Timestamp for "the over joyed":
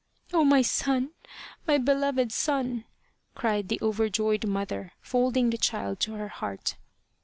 3.67-4.47